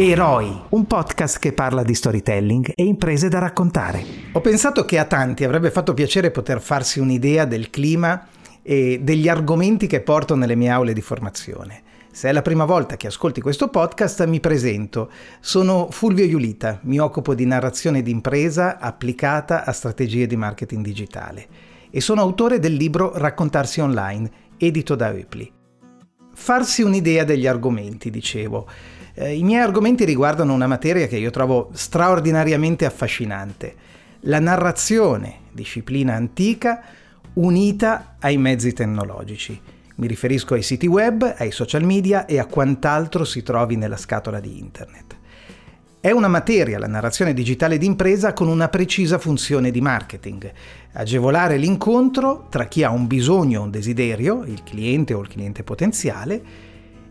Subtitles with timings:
[0.00, 4.04] Eroi, un podcast che parla di storytelling e imprese da raccontare.
[4.30, 8.28] Ho pensato che a tanti avrebbe fatto piacere poter farsi un'idea del clima
[8.62, 11.82] e degli argomenti che porto nelle mie aule di formazione.
[12.12, 15.10] Se è la prima volta che ascolti questo podcast, mi presento.
[15.40, 21.46] Sono Fulvio Iulita, mi occupo di narrazione d'impresa applicata a strategie di marketing digitale
[21.90, 25.50] e sono autore del libro Raccontarsi online, edito da Eupli.
[26.34, 28.68] Farsi un'idea degli argomenti, dicevo.
[29.20, 33.74] Eh, I miei argomenti riguardano una materia che io trovo straordinariamente affascinante,
[34.20, 36.82] la narrazione, disciplina antica,
[37.32, 39.60] unita ai mezzi tecnologici.
[39.96, 44.38] Mi riferisco ai siti web, ai social media e a quant'altro si trovi nella scatola
[44.38, 45.16] di Internet.
[45.98, 50.52] È una materia, la narrazione digitale d'impresa, con una precisa funzione di marketing,
[50.92, 55.64] agevolare l'incontro tra chi ha un bisogno o un desiderio, il cliente o il cliente
[55.64, 56.67] potenziale,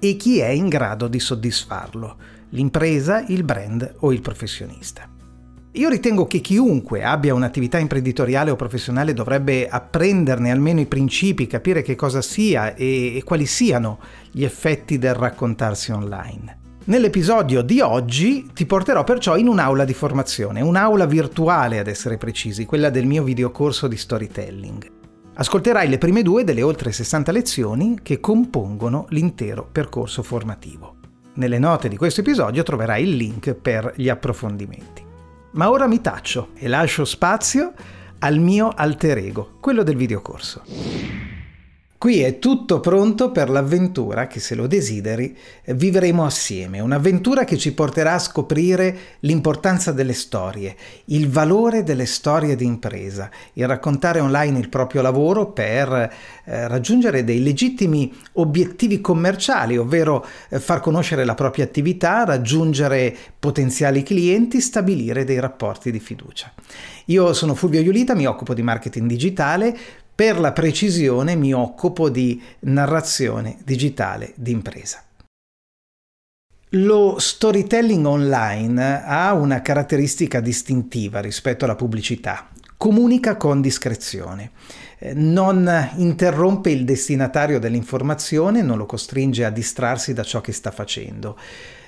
[0.00, 2.16] e chi è in grado di soddisfarlo,
[2.50, 5.08] l'impresa, il brand o il professionista.
[5.74, 11.82] Io ritengo che chiunque abbia un'attività imprenditoriale o professionale dovrebbe apprenderne almeno i principi, capire
[11.82, 14.00] che cosa sia e, quali siano
[14.32, 16.58] gli effetti del raccontarsi online.
[16.86, 22.64] Nell'episodio di oggi ti porterò perciò in un'aula di formazione, un'aula virtuale ad essere precisi,
[22.64, 24.98] quella del mio videocorso di storytelling.
[25.40, 30.96] Ascolterai le prime due delle oltre 60 lezioni che compongono l'intero percorso formativo.
[31.36, 35.02] Nelle note di questo episodio troverai il link per gli approfondimenti.
[35.52, 37.72] Ma ora mi taccio e lascio spazio
[38.18, 41.29] al mio alter ego, quello del videocorso.
[42.00, 46.80] Qui è tutto pronto per l'avventura che, se lo desideri, vivremo assieme.
[46.80, 50.74] Un'avventura che ci porterà a scoprire l'importanza delle storie,
[51.08, 57.22] il valore delle storie di impresa, il raccontare online il proprio lavoro per eh, raggiungere
[57.22, 65.24] dei legittimi obiettivi commerciali, ovvero eh, far conoscere la propria attività, raggiungere potenziali clienti, stabilire
[65.24, 66.50] dei rapporti di fiducia.
[67.06, 69.76] Io sono Fulvio Iulita, mi occupo di marketing digitale,
[70.20, 75.02] per la precisione mi occupo di narrazione digitale d'impresa.
[76.72, 82.50] Lo storytelling online ha una caratteristica distintiva rispetto alla pubblicità.
[82.76, 84.50] Comunica con discrezione,
[85.14, 91.38] non interrompe il destinatario dell'informazione, non lo costringe a distrarsi da ciò che sta facendo.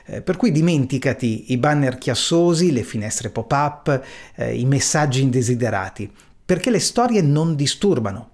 [0.07, 4.03] Eh, per cui dimenticati i banner chiassosi, le finestre pop-up,
[4.37, 6.11] eh, i messaggi indesiderati
[6.53, 8.33] perché le storie non disturbano.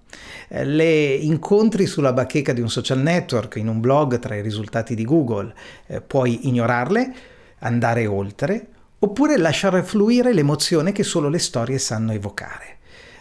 [0.49, 4.93] Eh, le incontri sulla bacheca di un social network, in un blog tra i risultati
[4.93, 5.53] di Google,
[5.87, 7.13] eh, puoi ignorarle,
[7.59, 8.67] andare oltre,
[8.99, 12.79] oppure lasciare fluire l'emozione che solo le storie sanno evocare.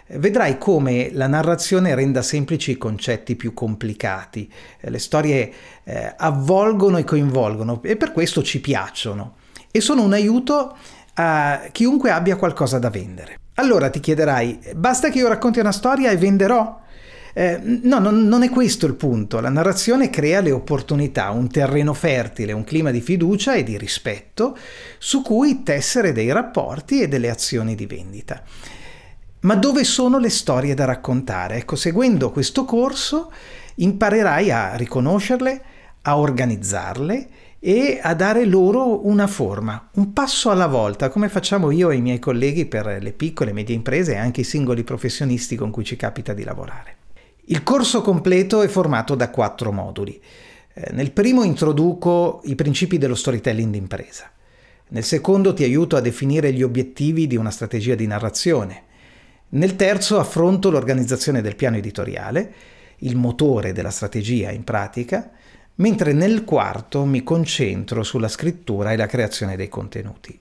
[0.09, 4.53] Eh, vedrai come la narrazione renda semplici i concetti più complicati.
[4.81, 5.53] Le storie
[5.85, 9.37] eh, avvolgono e coinvolgono e per questo ci piacciono
[9.71, 10.77] e sono un aiuto
[11.15, 13.39] a chiunque abbia qualcosa da vendere.
[13.59, 16.81] Allora ti chiederai, basta che io racconti una storia e venderò?
[17.35, 19.41] Eh, no, non, non, è questo il punto.
[19.41, 24.57] La narrazione crea le opportunità, un terreno fertile, un clima di fiducia e di rispetto
[24.99, 28.43] su cui tessere dei rapporti e delle azioni di vendita.
[29.41, 31.57] Ma dove sono le storie da raccontare?
[31.57, 33.33] Ecco, seguendo questo corso
[33.75, 35.63] imparerai a riconoscerle,
[36.03, 37.29] a organizzarle
[37.61, 42.01] e a dare loro una forma, un passo alla volta, come facciamo io e i
[42.01, 45.85] miei colleghi per le piccole e medie imprese e anche i singoli professionisti con cui
[45.85, 46.97] ci capita di lavorare.
[47.47, 50.21] Il corso completo è formato da quattro moduli.
[50.73, 54.31] Eh, nel primo introduco i principi dello storytelling d'impresa.
[54.91, 58.85] Nel secondo ti aiuto a definire gli obiettivi di una strategia di narrazione.
[59.51, 62.53] Nel terzo affronto l'organizzazione del piano editoriale,
[62.99, 65.31] il motore della strategia in pratica
[65.79, 70.39] mentre nel quarto mi concentro sulla scrittura e la creazione dei contenuti.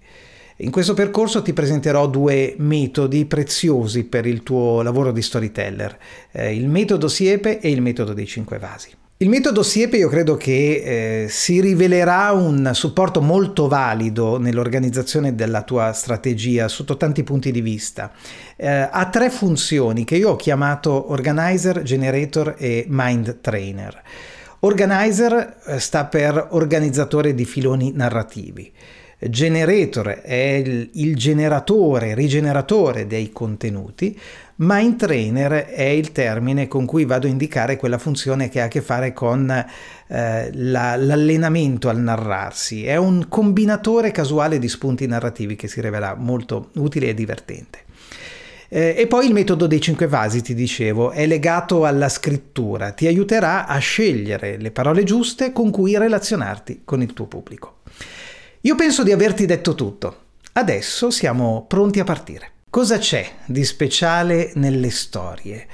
[0.57, 5.97] In questo percorso ti presenterò due metodi preziosi per il tuo lavoro di storyteller,
[6.31, 8.89] eh, il metodo Siepe e il metodo dei cinque vasi.
[9.19, 15.63] Il metodo Siepe io credo che eh, si rivelerà un supporto molto valido nell'organizzazione della
[15.63, 18.11] tua strategia sotto tanti punti di vista.
[18.55, 24.01] Eh, ha tre funzioni che io ho chiamato organizer, generator e mind trainer.
[24.59, 28.71] Organizer eh, sta per organizzatore di filoni narrativi.
[29.19, 34.17] Generator è il, il generatore, rigeneratore dei contenuti.
[34.57, 38.67] Mind trainer è il termine con cui vado a indicare quella funzione che ha a
[38.67, 42.85] che fare con eh, la, l'allenamento al narrarsi.
[42.85, 47.85] È un combinatore casuale di spunti narrativi che si rivela molto utile e divertente.
[48.69, 53.07] Eh, e poi il metodo dei cinque vasi, ti dicevo, è legato alla scrittura, ti
[53.07, 57.77] aiuterà a scegliere le parole giuste con cui relazionarti con il tuo pubblico.
[58.61, 60.23] Io penso di averti detto tutto.
[60.53, 62.51] Adesso siamo pronti a partire.
[62.69, 65.67] Cosa c'è di speciale nelle storie?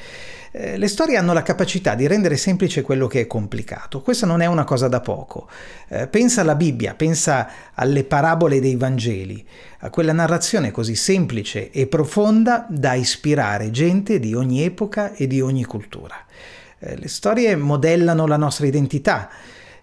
[0.56, 4.04] Eh, le storie hanno la capacità di rendere semplice quello che è complicato.
[4.04, 5.50] Questa non è una cosa da poco.
[5.88, 9.44] Eh, pensa alla Bibbia, pensa alle parabole dei Vangeli,
[9.80, 15.42] a quella narrazione così semplice e profonda da ispirare gente di ogni epoca e di
[15.42, 16.24] ogni cultura.
[16.78, 19.30] Eh, le storie modellano la nostra identità,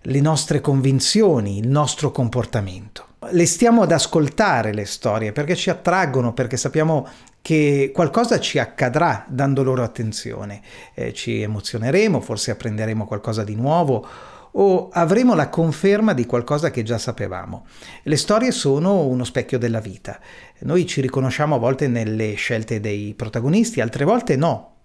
[0.02, 6.32] le nostre convinzioni, il nostro comportamento le stiamo ad ascoltare le storie perché ci attraggono,
[6.32, 7.06] perché sappiamo
[7.42, 10.60] che qualcosa ci accadrà dando loro attenzione.
[10.94, 14.06] Eh, ci emozioneremo, forse apprenderemo qualcosa di nuovo
[14.52, 17.66] o avremo la conferma di qualcosa che già sapevamo.
[18.02, 20.18] Le storie sono uno specchio della vita.
[20.60, 24.79] Noi ci riconosciamo a volte nelle scelte dei protagonisti, altre volte no,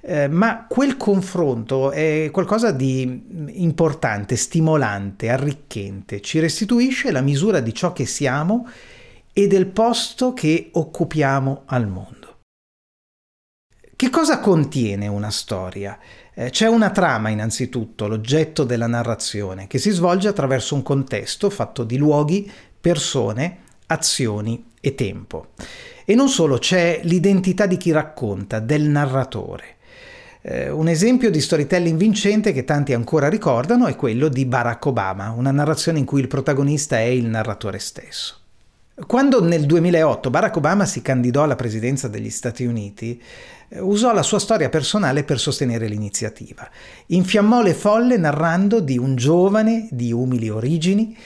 [0.00, 7.74] eh, ma quel confronto è qualcosa di importante, stimolante, arricchente, ci restituisce la misura di
[7.74, 8.68] ciò che siamo
[9.32, 12.38] e del posto che occupiamo al mondo.
[13.94, 15.98] Che cosa contiene una storia?
[16.32, 21.82] Eh, c'è una trama innanzitutto, l'oggetto della narrazione, che si svolge attraverso un contesto fatto
[21.82, 22.48] di luoghi,
[22.80, 25.48] persone, azioni e tempo.
[26.04, 29.76] E non solo, c'è l'identità di chi racconta, del narratore.
[30.40, 35.34] Eh, un esempio di storytelling vincente che tanti ancora ricordano è quello di Barack Obama,
[35.36, 38.36] una narrazione in cui il protagonista è il narratore stesso.
[39.06, 43.20] Quando nel 2008 Barack Obama si candidò alla presidenza degli Stati Uniti,
[43.68, 46.68] eh, usò la sua storia personale per sostenere l'iniziativa.
[47.06, 51.16] Infiammò le folle narrando di un giovane di umili origini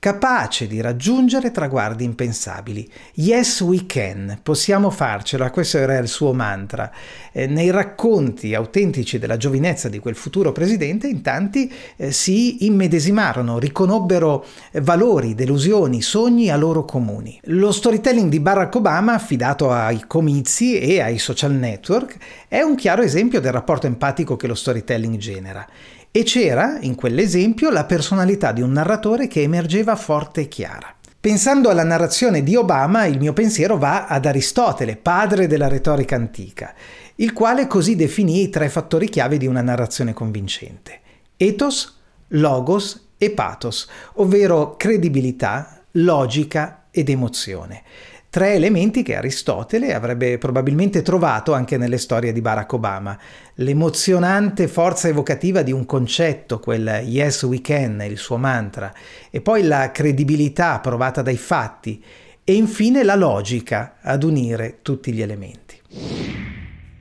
[0.00, 2.90] capace di raggiungere traguardi impensabili.
[3.16, 6.90] Yes, we can, possiamo farcela, questo era il suo mantra.
[7.30, 13.58] Eh, nei racconti autentici della giovinezza di quel futuro presidente, in tanti eh, si immedesimarono,
[13.58, 17.38] riconobbero eh, valori, delusioni, sogni a loro comuni.
[17.44, 22.16] Lo storytelling di Barack Obama, affidato ai comizi e ai social network,
[22.48, 25.68] è un chiaro esempio del rapporto empatico che lo storytelling genera.
[26.12, 30.92] E c'era, in quell'esempio, la personalità di un narratore che emergeva forte e chiara.
[31.20, 36.74] Pensando alla narrazione di Obama, il mio pensiero va ad Aristotele, padre della retorica antica,
[37.16, 41.00] il quale così definì i tre fattori chiave di una narrazione convincente.
[41.36, 47.82] Ethos, logos e pathos, ovvero credibilità, logica ed emozione.
[48.30, 53.18] Tre elementi che Aristotele avrebbe probabilmente trovato anche nelle storie di Barack Obama.
[53.54, 58.94] L'emozionante forza evocativa di un concetto, quel Yes we can, il suo mantra,
[59.30, 62.00] e poi la credibilità provata dai fatti
[62.44, 65.80] e infine la logica ad unire tutti gli elementi.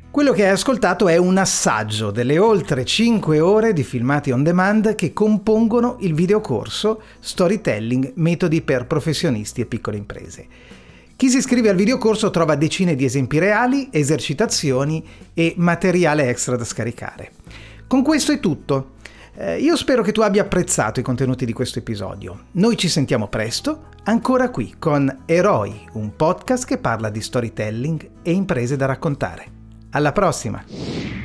[0.10, 4.96] Quello che hai ascoltato è un assaggio delle oltre 5 ore di filmati on demand
[4.96, 10.79] che compongono il videocorso Storytelling Metodi per professionisti e piccole imprese.
[11.19, 16.63] Chi si iscrive al videocorso trova decine di esempi reali, esercitazioni e materiale extra da
[16.63, 17.31] scaricare.
[17.88, 18.91] Con questo è tutto.
[19.36, 22.46] Eh, io spero che tu abbia apprezzato i contenuti di questo episodio.
[22.51, 28.32] Noi ci sentiamo presto, ancora qui, con Eroi, un podcast che parla di storytelling e
[28.32, 29.46] imprese da raccontare.
[29.89, 31.19] Alla prossima!